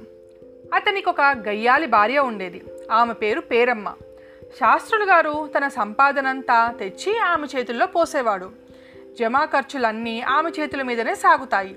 అతనికి 0.75 1.09
ఒక 1.09 1.21
గయ్యాలి 1.21 1.87
భార్య 1.87 2.19
ఉండేది. 2.19 2.63
ఆమె 2.91 3.13
పేరు 3.13 3.41
పేరమ్మ. 3.41 3.95
శాస్త్రులు 4.43 5.05
గారు 5.05 5.49
తన 5.59 5.69
సంపాదనంతా 5.69 6.75
తెచ్చి 6.79 7.19
ఆమె 7.19 7.47
చేతుల్లో 7.57 7.87
పోసేవాడు. 7.87 8.62
జమా 9.19 9.45
ఖర్చులన్నీ 9.45 10.21
ఆమె 10.21 10.51
చేతుల 10.61 10.83
మీదనే 10.83 11.15
సాగుతాయి. 11.15 11.77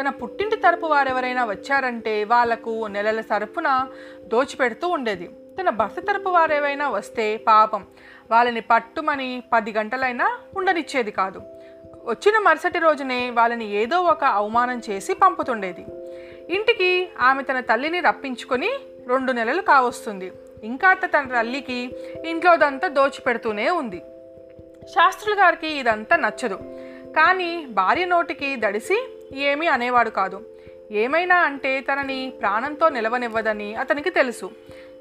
తన 0.00 0.08
పుట్టింటి 0.08 0.56
తరపు 0.56 0.86
వారెవరైనా 0.86 1.44
వచ్చారంటే 1.44 2.24
వాళ్ళకు 2.24 2.86
నెలల 2.86 3.20
తరపున 3.20 3.88
దోచిపెడుతూ 4.24 4.88
ఉండేది. 4.88 5.30
తన 5.60 5.70
భర్త 5.70 6.00
తరపు 6.00 6.28
వారేవైనా 6.28 6.88
వస్తే 6.88 7.36
పాపం. 7.36 7.86
వాళ్ళని 8.30 8.60
పట్టుమని 8.60 9.42
పది 9.52 9.72
గంటలైనా 9.72 10.38
ఉండనిచ్చేది 10.56 11.10
కాదు. 11.10 11.42
వచ్చిన 12.04 12.38
మరుసటి 12.38 12.78
రోజునే 12.78 13.30
వాళ్ళని 13.30 13.70
ఏదో 13.70 14.00
ఒక 14.00 14.24
అవమానం 14.24 14.82
చేసి 14.90 15.14
పంపుతుండేది. 15.14 15.86
ఇంటికి 16.54 17.08
ఆమె 17.20 17.42
తన 17.42 17.60
తల్లిని 17.60 18.00
రప్పించుకొని 18.00 18.70
రెండు 19.08 19.32
నెలలు 19.32 19.62
కావస్తుంది. 19.62 20.32
ఇంకా 20.62 20.94
తన 20.94 21.40
తల్లికి 21.40 21.96
ఇంట్లోదంతా 22.26 22.88
దోచిపెడుతూనే 22.88 23.70
ఉంది. 23.70 24.02
శాస్త్రులు 24.88 25.40
గారికి 25.40 25.66
ఇదంతా 25.66 26.16
నచ్చదు. 26.16 26.58
కానీ 27.16 27.66
భార్య 27.70 28.04
నోటికి 28.04 28.56
దడిసి 28.58 29.18
ఏమీ 29.34 29.66
అనేవాడు 29.66 30.10
కాదు. 30.10 30.46
ఏమైనా 30.90 31.36
అంటే 31.36 31.80
తనని 31.80 32.32
ప్రాణంతో 32.40 32.88
నిలవనివ్వదని 32.88 33.74
అతనికి 33.74 34.10
తెలుసు. 34.10 34.50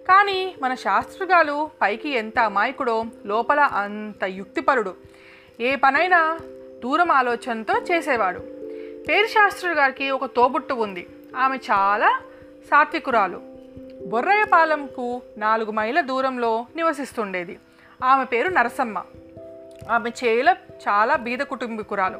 కానీ 0.07 0.55
మన 0.61 0.73
శాస్త్రగాలు 0.73 1.69
పైకి 1.81 2.09
ఎంత 2.09 2.39
అమాయకుడో 2.39 3.05
లోపల 3.25 3.59
అంత 3.59 4.23
యుక్తిపరుడు. 4.23 4.95
ఏ 5.59 5.75
పనైనా 5.75 6.39
దూరం 6.83 7.11
ఆలోచనతో 7.11 7.81
చేసేవాడు. 7.91 8.39
పేరు 9.09 9.27
శాస్త్రుడు 9.27 9.75
గారికి 9.75 10.09
ఒక 10.09 10.25
తోబుట్టు 10.25 10.73
ఉంది. 10.73 11.07
ఆమె 11.37 11.57
చాలా 11.57 12.19
సాత్వికురాలు. 12.71 13.41
బొర్రయ్యపాలెంకు 14.07 15.21
నాలుగు 15.37 15.71
మైళ్ళ 15.71 16.01
దూరంలో 16.01 16.65
నివసిస్తుండేది. 16.75 17.59
ఆమె 18.03 18.23
పేరు 18.23 18.49
నరసమ్మ. 18.49 19.03
ఆమె 19.89 20.09
చేల 20.09 20.55
చాలా 20.73 21.15
బీద 21.15 21.39
కుటుంబీకురాలు. 21.39 22.19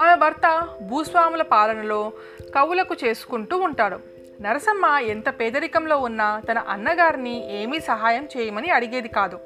ఆమె 0.00 0.14
భర్త 0.14 0.68
భూస్వాముల 0.82 1.42
పాలనలో 1.42 2.12
కవులకు 2.56 2.94
చేసుకుంటూ 3.04 3.58
ఉంటాడు. 3.58 3.98
నరసమ్మ 4.40 4.86
ఎంత 4.86 5.28
పేదరికంలో 5.28 5.98
ఉన్నా 5.98 6.42
తన 6.50 6.58
అన్నగారిని 6.58 7.62
ఏమీ 7.62 7.80
సహాయం 7.80 8.28
చేయమని 8.36 8.70
అడిగేది 8.70 9.08
కాదు. 9.08 9.40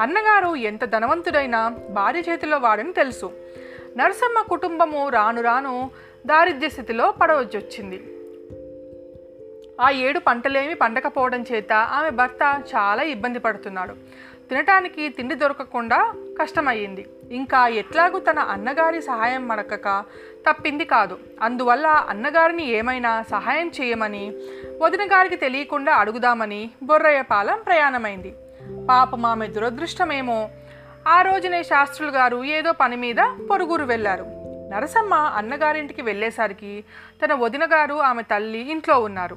అన్నగారు 0.00 0.56
ఎంత 0.56 0.84
ధనవంతుడైనా 0.84 1.68
భార్య 1.68 2.20
చేతిలో 2.20 2.58
వాడని 2.58 2.92
తెలుసు. 2.92 3.32
నరసమ్మ 3.96 4.42
కుటుంబము 4.48 5.08
రాను 5.08 5.42
రాను 5.42 5.90
దారిద్ర్య 6.26 6.68
స్థితిలో 6.68 7.10
పడవచ్చొచ్చింది. 7.10 8.16
ఆ 9.80 9.90
ఏడు 9.90 10.18
పంటలేమి 10.18 10.74
పండకపోవడం 10.74 11.44
చేత 11.52 11.72
ఆమె 11.72 12.10
భర్త 12.10 12.62
చాలా 12.76 13.02
ఇబ్బంది 13.02 13.38
పడుతున్నాడు. 13.38 13.94
తినటానికి 14.48 15.08
తిండి 15.08 15.34
దొరకకుండా 15.34 16.14
కష్టమయ్యింది. 16.40 17.08
ఇంకా 17.30 17.68
ఎట్లాగూ 17.68 18.18
తన 18.18 18.38
అన్నగారి 18.38 19.02
సహాయం 19.02 19.48
మడకక 19.48 20.04
తప్పింది 20.48 20.84
కాదు. 20.84 21.18
అందువల్ల 21.42 21.86
అన్నగారిని 21.86 22.68
ఏమైనా 22.68 23.22
సహాయం 23.22 23.68
చేయమని 23.68 24.32
వదిన 24.80 25.04
గారికి 25.04 25.36
తెలియకుండా 25.36 25.94
అడుగుదామని 25.94 26.70
బొర్రయ్యపాలెం 26.82 27.62
ప్రయాణమైంది. 27.66 28.34
పాపం 28.88 29.26
ఆమె 29.26 29.46
దురదృష్టమేమో 29.46 30.48
ఆ 31.08 31.22
రోజునే 31.22 31.62
శాస్త్రులు 31.62 32.10
గారు 32.10 32.44
ఏదో 32.44 32.72
పని 32.72 32.96
మీద 32.96 33.16
పొరుగురు 33.50 33.84
వెళ్ళారు. 33.84 34.26
నరసమ్మ 34.72 35.14
అన్నగారింటికి 35.14 36.02
వెళ్ళేసరికి 36.02 36.84
తన 37.24 37.34
వదిన 37.34 37.64
గారు 37.64 37.94
ఆమె 37.94 38.22
తల్లి 38.22 38.70
ఇంట్లో 38.70 39.00
ఉన్నారు. 39.00 39.36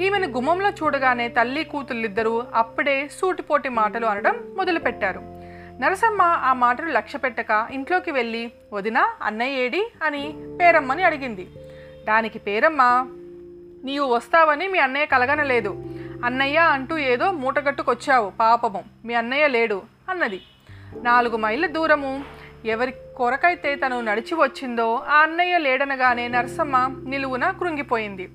ఈమెను 0.00 0.26
గుమ్మంలో 0.26 0.70
చూడగానే 0.70 1.28
తల్లి 1.28 1.64
కూతుళ్ళిద్దరూ 1.64 2.44
అప్పుడే 2.54 3.08
సూటిపోటి 3.20 3.68
మాటలు 3.68 4.06
అనడం 4.06 4.54
మొదలుపెట్టారు. 4.56 5.35
నరసమ్మ 5.80 6.22
ఆ 6.22 6.52
మాటలు 6.52 6.86
లక్ష్య 6.86 7.18
పెట్టక 7.18 7.66
ఇంట్లోకి 7.70 8.10
వెళ్ళి 8.10 8.52
వదిన 8.72 9.08
అన్నయ్య 9.22 9.56
ఏడి? 9.56 9.92
అని 10.02 10.34
పేరమ్మని 10.60 11.02
అడిగింది. 11.02 11.48
దానికి 12.08 12.38
పేరమ్మ 12.38 12.82
నీవు 13.84 14.14
వస్తావని 14.14 14.68
మీ 14.68 14.78
అన్నయ్య 14.78 15.06
కలగనలేదు. 15.06 15.84
అన్నయ్య 16.24 16.58
అంటూ 16.58 16.98
ఏదో 16.98 17.32
మూటగట్టుకొచ్చావు 17.32 18.30
పాపము. 18.30 18.84
మీ 19.04 19.14
అన్నయ్య 19.14 19.48
లేడు 19.48 19.82
అన్నది. 20.08 20.42
నాలుగు 21.02 21.36
మైళ్ళ 21.36 21.66
దూరము 21.66 22.24
ఎవరి 22.64 22.94
కొరకైతే 23.16 23.74
తను 23.74 24.00
నడిచి 24.00 24.34
వచ్చిందో 24.34 25.04
ఆ 25.08 25.22
అన్నయ్య 25.22 25.58
లేడనగానే 25.58 26.28
నరసమ్మ 26.28 27.04
నిలువున 27.06 27.50
కృంగిపోయింది. 27.50 28.30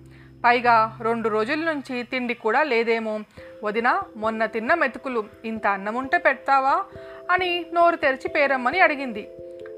పైగా 0.45 0.97
రెండు 1.01 1.29
రోజుల 1.29 1.71
నుంచి 1.71 2.03
తిండి 2.03 2.33
కూడా 2.33 2.63
లేదేమో. 2.63 3.19
వదిన 3.63 4.01
మొన్న 4.15 4.45
తిన్న 4.45 4.73
మెతుకులు 4.73 5.23
ఇంత 5.45 5.67
అన్నం 5.67 5.95
ఉంటే 5.95 6.17
పెడతావా? 6.17 6.83
అని 7.31 7.65
నోరు 7.73 7.95
తెరిచి 7.95 8.27
పేరమ్మని 8.27 8.79
అడిగింది. 8.79 9.29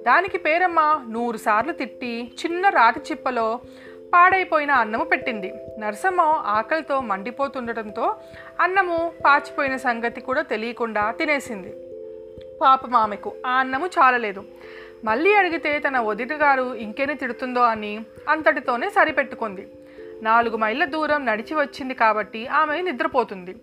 దానికి 0.08 0.38
పేరమ్మ 0.38 1.06
నూరు 1.10 1.38
సార్లు 1.38 1.72
తిట్టి 1.72 2.32
చిన్న 2.46 2.70
రాతి 2.70 3.00
చిప్పలో 3.00 3.60
పాడైపోయిన 4.14 4.72
అన్నము 4.72 5.04
పెట్టింది. 5.04 5.54
నరసమ్మ 5.80 6.22
ఆకలితో 6.46 7.02
మండిపోతుండటంతో 7.02 8.16
అన్నము 8.60 9.12
పాచిపోయిన 9.26 9.76
సంగతి 9.76 10.22
కూడా 10.22 10.42
తెలియకుండా 10.42 11.12
తినేసింది. 11.12 11.76
పాపం 12.62 12.96
ఆమెకు 12.96 13.34
ఆ 13.46 13.52
అన్నము 13.52 13.88
చాలలేదు. 13.88 14.44
మళ్ళీ 15.04 15.34
అడిగితే 15.34 15.80
తన 15.80 16.00
వదిన 16.00 16.34
గారు 16.34 16.74
ఇంకేనే 16.74 17.14
తిడుతుందో 17.14 17.62
అని 17.62 18.06
అంతటితోనే 18.30 18.90
సరిపెట్టుకుంది. 18.90 19.68
నాలుగు 20.24 20.58
మైళ్ళ 20.58 20.86
దూరం 20.86 21.26
నడిచి 21.26 21.56
వచ్చింది 21.56 21.94
కాబట్టి 21.94 22.48
ఆమె 22.48 22.82
నిద్రపోతుంది. 22.82 23.56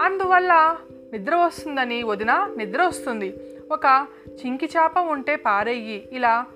అందువల్ల 0.00 0.76
నిద్ర 1.12 1.34
వస్తుందని 1.34 2.02
వదిన 2.02 2.32
నిద్ర 2.56 2.82
వస్తుంది. 2.82 3.28
ఒక 3.72 4.06
చింకి 4.28 4.66
చాప 4.76 4.98
ఉంటే 4.98 5.36
పారెయ్యి 5.36 6.08
ఇలా 6.12 6.46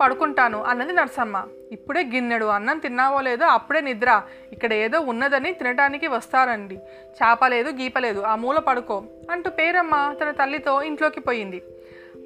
పడుకుంటాను 0.00 0.62
అన్నది 0.62 0.92
నరసమ్మ. 0.92 1.46
ఇప్పుడే 1.72 2.02
గిన్నెడు 2.02 2.44
అన్నం 2.44 2.78
తిన్నావో 2.78 3.20
లేదో 3.20 3.44
అప్పుడే 3.44 3.80
నిద్ర. 3.80 4.22
ఇక్కడ 4.52 4.72
ఏదో 4.72 5.00
ఉన్నదని 5.00 5.52
తినడానికి 5.52 6.06
వస్తారండి. 6.06 6.74
చేపలేదు 7.18 7.70
గీపలేదు 7.70 8.20
ఆ 8.20 8.34
మూల 8.36 8.58
పడుకో 8.58 9.02
అంటూ 9.30 9.50
పేరమ్మ 9.50 10.14
తన 10.22 10.30
తల్లితో 10.30 10.82
ఇంట్లోకి 10.82 11.20
పోయింది. 11.20 11.62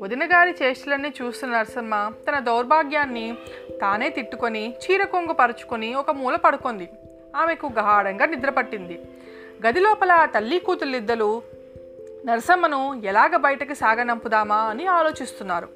వదినగారి 0.02 0.54
చేష్టలన్నీ 0.62 1.12
చూస్తున్న 1.22 1.56
నరసమ్మ 1.56 2.12
తన 2.28 2.38
దౌర్భాగ్యాన్ని 2.38 3.36
తానే 3.80 4.08
తిట్టుకొని 4.08 4.74
చీర 4.82 5.04
కొంగు 5.04 5.32
పరుచుకొని 5.32 5.94
ఒక 5.94 6.10
మూల 6.10 6.36
పడుకుంది. 6.36 6.88
ఆమెకు 7.36 7.66
గాఢంగా 7.66 8.26
నిద్రపట్టింది 8.26 9.00
గది 9.66 9.80
లోపల 9.80 10.28
తల్లి 10.34 10.58
కూతుళ్ళిద్దరు 10.58 11.42
నరసమ్మను 12.26 13.02
ఎలాగ 13.04 13.36
బయటకి 13.36 13.74
సాగనంపుదామా 13.74 14.56
అని 14.56 14.86
ఆలోచిస్తున్నారు. 14.86 15.68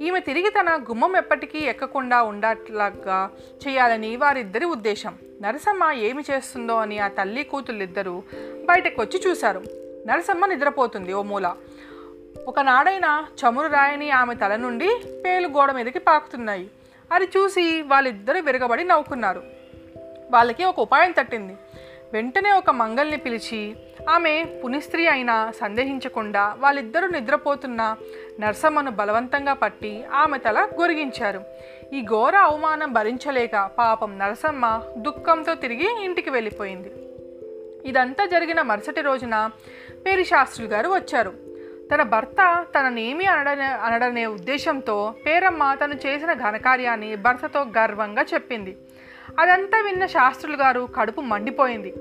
ఈమె 0.00 0.20
తిరిగి 0.20 0.50
తన 0.50 0.76
గుమ్మం 0.90 1.16
ఎప్పటికీ 1.16 1.58
ఎక్కకుండా 1.58 2.22
ఉండట్లాగా 2.22 3.30
చేయాలని 3.68 4.16
వారిద్దరి 4.16 4.64
ఉద్దేశం. 4.64 5.14
నరసమ్మ 5.42 5.90
ఏమి 5.92 6.24
చేస్తుందో 6.30 6.76
అని 6.76 6.98
ఆ 6.98 7.08
తల్లి 7.08 7.44
కూతుళ్ళిద్దరూ 7.44 8.22
బయటకు 8.64 9.02
వచ్చి 9.02 9.20
చూశారు. 9.26 9.62
నరసమ్మ 10.06 10.46
నిద్రపోతుంది 10.46 11.12
ఓ 11.12 11.22
మూల. 11.22 11.54
ఒకనాడైనా 12.44 13.26
చమురు 13.30 13.66
రాయని 13.66 14.10
ఆమె 14.10 14.34
తల 14.34 14.56
నుండి 14.56 15.00
పేలు 15.24 15.48
గోడ 15.48 15.72
మీదకి 15.72 15.98
పాకుతున్నాయి. 15.98 16.70
అది 17.12 17.24
చూసి 17.24 17.82
వాళ్ళిద్దరూ 17.82 18.40
విరగబడి 18.40 18.84
నవ్వుకున్నారు. 18.84 19.42
వాళ్ళకి 20.30 20.64
ఒక 20.64 20.80
ఉపాయం 20.80 21.10
తట్టింది. 21.10 21.56
వెంటనే 22.12 22.52
ఒక 22.52 22.70
మంగల్ని 22.70 23.16
పిలిచి 23.16 23.76
ఆమె 24.10 24.44
పునిస్త్రీ 24.64 25.06
అయినా 25.06 25.52
సందేహించకుండా 25.60 26.56
వాళ్ళిద్దరూ 26.58 27.08
నిద్రపోతున్న 27.08 27.96
నర్సమ్మను 28.40 28.90
బలవంతంగా 28.90 29.52
పట్టి 29.52 30.04
ఆమె 30.14 30.38
తల 30.38 30.68
గొరిగించారు. 30.80 31.44
ఈ 31.92 32.02
ఘోర 32.02 32.36
అవమానం 32.36 32.92
భరించలేక 32.92 33.70
పాపం 33.78 34.18
నరసమ్మ 34.18 34.82
దుఃఖంతో 34.96 35.54
తిరిగి 35.54 36.04
ఇంటికి 36.04 36.30
వెళ్ళిపోయింది. 36.30 36.92
ఇదంతా 37.88 38.24
జరిగిన 38.24 38.62
మరుసటి 38.62 39.00
రోజున 39.00 39.50
పేరు 40.06 40.22
శాస్త్రులు 40.22 40.70
గారు 40.70 40.88
వచ్చారు. 40.88 41.45
తన 41.94 42.02
భర్త 42.02 42.66
తననేమి 42.74 43.26
అనడనే 43.26 43.64
అనడనే 43.64 44.26
ఉద్దేశంతో 44.26 45.14
పేరమ్మ 45.26 45.74
తను 45.74 45.94
చేసిన 45.94 46.32
ఘనకార్యాన్ని 46.32 47.16
భర్తతో 47.16 47.60
గర్వంగా 47.78 48.22
చెప్పింది. 48.34 48.76
అదంతా 49.38 49.80
విన్న 49.80 50.06
శాస్త్రులు 50.06 50.56
గారు 50.56 50.88
కడుపు 50.96 51.20
మండిపోయింది. 51.20 51.92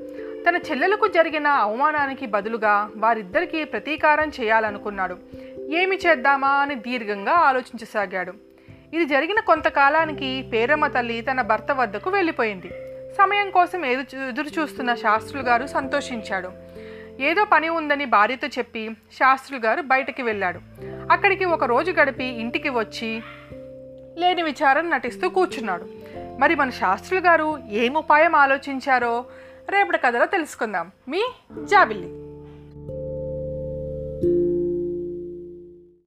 తన 0.49 0.55
చెల్లెలకు 0.55 1.07
జరిగిన 1.07 1.47
అవమానానికి 1.47 2.25
బదులుగా 2.25 2.89
వారిద్దరికీ 2.95 3.63
ప్రతీకారం 3.63 4.31
చేయాలనుకున్నాడు. 4.41 5.17
ఏమి 5.69 5.95
చేద్దామా 5.95 6.47
అని 6.47 6.75
దీర్ఘంగా 6.75 7.31
ఆలోచించసాగాడు. 7.31 8.33
ఇది 8.93 9.05
జరిగిన 9.05 9.39
కొంతకాలానికి 9.39 10.49
పేరమ్మ 10.53 10.87
తల్లి 10.87 11.21
తన 11.21 11.41
భర్త 11.41 11.71
వద్దకు 11.71 12.09
వెళ్ళిపోయింది. 12.09 12.71
సమయం 13.17 13.49
కోసం 13.49 13.85
ఎదురు 13.85 14.29
ఎదురు 14.29 14.47
చూస్తున్న 14.59 14.95
శాస్త్రులు 14.95 15.43
గారు 15.43 15.67
సంతోషించాడు. 15.67 16.51
ఏదో 17.19 17.45
పని 17.45 17.69
ఉందని 17.69 18.05
భార్యతో 18.05 18.47
చెప్పి 18.47 18.91
శాస్త్రులు 19.13 19.61
గారు 19.61 19.81
బయటకి 19.81 20.21
వెళ్ళాడు. 20.21 20.59
అక్కడికి 21.11 21.45
ఒక 21.45 21.63
రోజు 21.63 21.91
గడిపి 21.91 22.23
ఇంటికి 22.23 22.69
వచ్చి 22.69 23.21
లేని 24.17 24.43
విచారం 24.43 24.89
నటిస్తూ 24.89 25.29
కూర్చున్నాడు. 25.29 25.85
మరి 26.39 26.55
మన 26.55 26.69
శాస్త్రులు 26.69 27.23
గారు 27.23 27.59
ఏం 27.69 27.93
ఉపాయం 27.93 28.35
ఆలోచించారో 28.35 29.25
రేపటి 29.69 29.97
కథలో 29.97 30.25
తెలుసుకుందాం. 30.25 30.91
మీ 31.09 31.23
జాబిల్లి. 31.63 32.24